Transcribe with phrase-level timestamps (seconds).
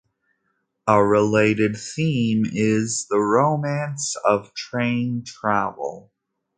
[0.87, 6.11] A related theme is the "romance of train travel".